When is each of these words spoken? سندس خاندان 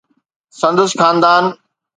سندس 0.59 0.91
خاندان 0.99 1.45